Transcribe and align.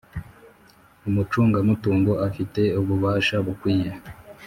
Umucungamutungo 1.07 2.11
afite 2.27 2.61
ububasha 2.79 3.35
bukwiye 3.45 3.91